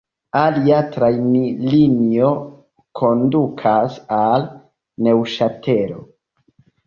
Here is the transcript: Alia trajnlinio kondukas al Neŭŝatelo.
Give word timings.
Alia 0.43 0.77
trajnlinio 0.93 2.31
kondukas 3.01 3.99
al 4.19 4.49
Neŭŝatelo. 5.09 6.01